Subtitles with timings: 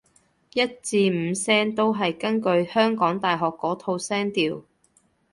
[0.53, 4.63] 一至五聲都係根據香港大學嗰套聲調